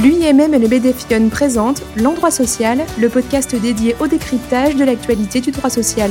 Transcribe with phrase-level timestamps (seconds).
[0.00, 5.50] L'UIMM et le BDFION présentent L'Endroit Social, le podcast dédié au décryptage de l'actualité du
[5.50, 6.10] droit social.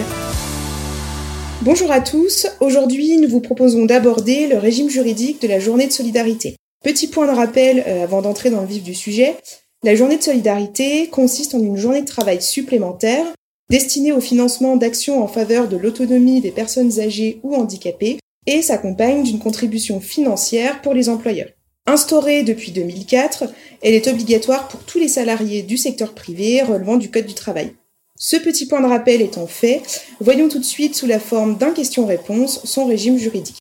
[1.63, 5.91] Bonjour à tous, aujourd'hui nous vous proposons d'aborder le régime juridique de la journée de
[5.91, 6.57] solidarité.
[6.83, 9.35] Petit point de rappel euh, avant d'entrer dans le vif du sujet,
[9.83, 13.25] la journée de solidarité consiste en une journée de travail supplémentaire
[13.71, 19.23] destinée au financement d'actions en faveur de l'autonomie des personnes âgées ou handicapées et s'accompagne
[19.23, 21.49] d'une contribution financière pour les employeurs.
[21.87, 23.45] Instaurée depuis 2004,
[23.81, 27.73] elle est obligatoire pour tous les salariés du secteur privé relevant du Code du travail.
[28.17, 29.81] Ce petit point de rappel étant fait,
[30.19, 33.57] voyons tout de suite sous la forme d'un question-réponse son régime juridique.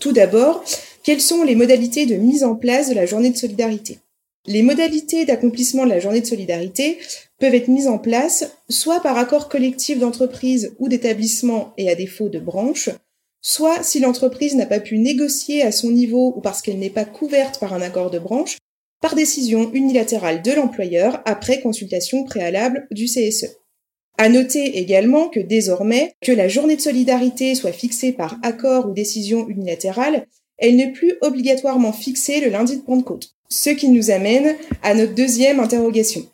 [0.00, 0.62] Tout d'abord,
[1.02, 3.98] quelles sont les modalités de mise en place de la journée de solidarité?
[4.46, 6.98] Les modalités d'accomplissement de la journée de solidarité
[7.40, 12.28] peuvent être mises en place soit par accord collectif d'entreprise ou d'établissement et à défaut
[12.28, 12.90] de branche,
[13.44, 17.04] soit si l'entreprise n'a pas pu négocier à son niveau ou parce qu'elle n'est pas
[17.04, 18.56] couverte par un accord de branche,
[19.00, 23.58] par décision unilatérale de l'employeur après consultation préalable du CSE.
[24.16, 28.92] À noter également que désormais, que la journée de solidarité soit fixée par accord ou
[28.92, 33.34] décision unilatérale, elle n'est plus obligatoirement fixée le lundi de Pentecôte.
[33.50, 36.24] Ce qui nous amène à notre deuxième interrogation.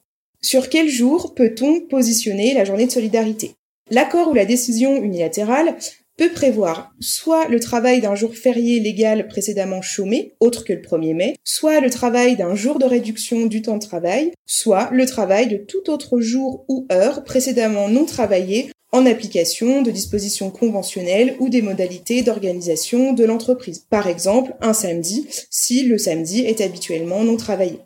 [0.42, 3.56] Sur quel jour peut-on positionner la journée de solidarité?
[3.90, 5.76] L'accord ou la décision unilatérale
[6.20, 11.14] peut prévoir soit le travail d'un jour férié légal précédemment chômé, autre que le 1er
[11.14, 15.48] mai, soit le travail d'un jour de réduction du temps de travail, soit le travail
[15.48, 21.48] de tout autre jour ou heure précédemment non travaillé en application de dispositions conventionnelles ou
[21.48, 23.86] des modalités d'organisation de l'entreprise.
[23.88, 27.78] Par exemple, un samedi, si le samedi est habituellement non travaillé.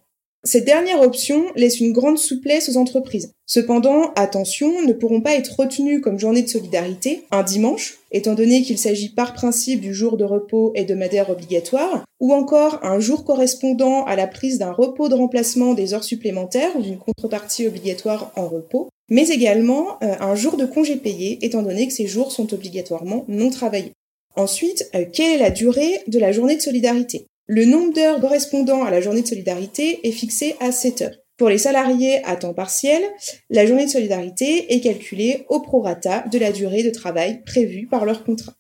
[0.46, 3.32] Cette dernière option laisse une grande souplesse aux entreprises.
[3.46, 8.60] Cependant, attention, ne pourront pas être retenues comme journée de solidarité un dimanche, étant donné
[8.60, 14.04] qu'il s'agit par principe du jour de repos hebdomadaire obligatoire, ou encore un jour correspondant
[14.04, 18.46] à la prise d'un repos de remplacement des heures supplémentaires ou d'une contrepartie obligatoire en
[18.46, 22.52] repos, mais également euh, un jour de congé payé, étant donné que ces jours sont
[22.52, 23.92] obligatoirement non travaillés.
[24.36, 27.26] Ensuite, euh, quelle est la durée de la journée de solidarité?
[27.46, 31.16] Le nombre d'heures correspondant à la journée de solidarité est fixé à 7 heures.
[31.36, 33.02] Pour les salariés à temps partiel,
[33.50, 38.04] la journée de solidarité est calculée au prorata de la durée de travail prévue par
[38.04, 38.54] leur contrat.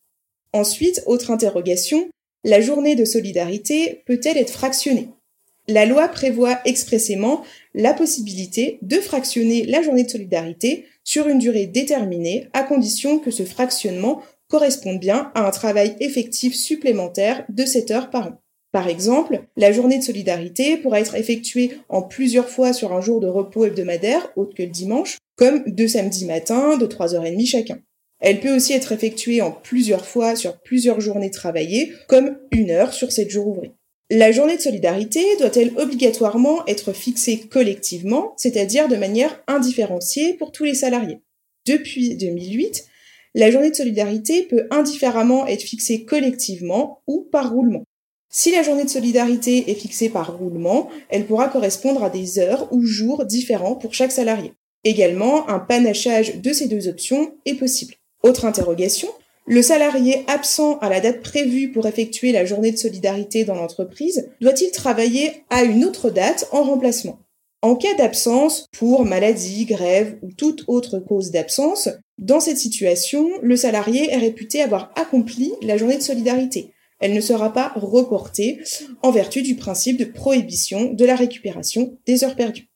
[0.52, 2.08] Ensuite, autre interrogation,
[2.44, 5.08] la journée de solidarité peut-elle être fractionnée?
[5.66, 7.42] La loi prévoit expressément
[7.72, 13.30] la possibilité de fractionner la journée de solidarité sur une durée déterminée à condition que
[13.30, 18.43] ce fractionnement corresponde bien à un travail effectif supplémentaire de 7 heures par an.
[18.74, 23.20] Par exemple, la journée de solidarité pourra être effectuée en plusieurs fois sur un jour
[23.20, 27.78] de repos hebdomadaire, autre que le dimanche, comme deux samedis matins de 3h30 chacun.
[28.18, 32.92] Elle peut aussi être effectuée en plusieurs fois sur plusieurs journées travaillées, comme une heure
[32.92, 33.70] sur sept jours ouvrés.
[34.10, 40.64] La journée de solidarité doit-elle obligatoirement être fixée collectivement, c'est-à-dire de manière indifférenciée pour tous
[40.64, 41.20] les salariés?
[41.64, 42.86] Depuis 2008,
[43.36, 47.84] la journée de solidarité peut indifféremment être fixée collectivement ou par roulement.
[48.36, 52.66] Si la journée de solidarité est fixée par roulement, elle pourra correspondre à des heures
[52.72, 54.54] ou jours différents pour chaque salarié.
[54.82, 57.94] Également, un panachage de ces deux options est possible.
[58.24, 59.06] Autre interrogation,
[59.46, 64.28] le salarié absent à la date prévue pour effectuer la journée de solidarité dans l'entreprise
[64.40, 67.20] doit-il travailler à une autre date en remplacement?
[67.62, 73.54] En cas d'absence, pour maladie, grève ou toute autre cause d'absence, dans cette situation, le
[73.54, 78.60] salarié est réputé avoir accompli la journée de solidarité elle ne sera pas reportée
[79.02, 82.68] en vertu du principe de prohibition de la récupération des heures perdues.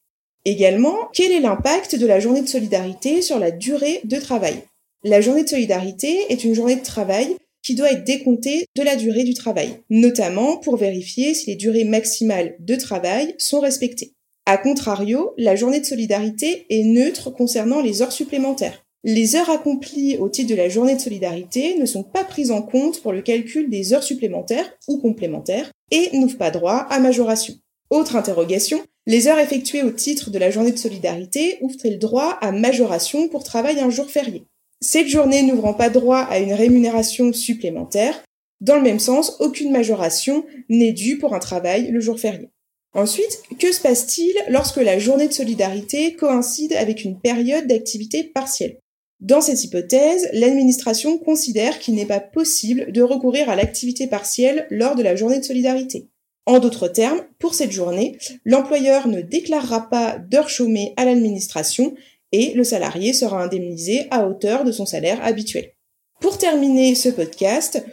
[0.44, 4.62] Également, quel est l'impact de la journée de solidarité sur la durée de travail?
[5.04, 8.96] La journée de solidarité est une journée de travail qui doit être décomptée de la
[8.96, 14.14] durée du travail, notamment pour vérifier si les durées maximales de travail sont respectées.
[14.46, 18.86] A contrario, la journée de solidarité est neutre concernant les heures supplémentaires.
[19.04, 22.62] Les heures accomplies au titre de la journée de solidarité ne sont pas prises en
[22.62, 27.54] compte pour le calcul des heures supplémentaires ou complémentaires et n'ouvrent pas droit à majoration.
[27.90, 32.50] Autre interrogation, les heures effectuées au titre de la journée de solidarité ouvrent-elles droit à
[32.50, 34.44] majoration pour travail un jour férié?
[34.80, 38.22] Cette journée n'ouvrant pas droit à une rémunération supplémentaire,
[38.60, 42.48] dans le même sens, aucune majoration n'est due pour un travail le jour férié.
[42.92, 48.78] Ensuite, que se passe-t-il lorsque la journée de solidarité coïncide avec une période d'activité partielle?
[49.20, 54.94] Dans cette hypothèse, l'administration considère qu'il n'est pas possible de recourir à l'activité partielle lors
[54.94, 56.08] de la journée de solidarité.
[56.46, 61.94] En d'autres termes, pour cette journée, l'employeur ne déclarera pas d'heures chômées à l'administration
[62.30, 65.72] et le salarié sera indemnisé à hauteur de son salaire habituel.
[66.20, 67.84] Pour terminer ce podcast,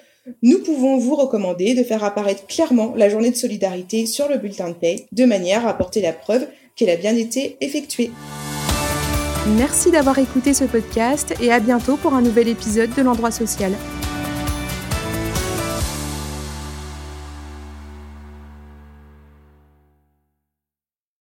[0.42, 4.69] nous pouvons vous recommander de faire apparaître clairement la journée de solidarité sur le bulletin
[4.69, 8.12] de paie, de manière à apporter la preuve qu'elle a bien été effectuée.
[9.47, 13.74] Merci d'avoir écouté ce podcast et à bientôt pour un nouvel épisode de l'endroit social.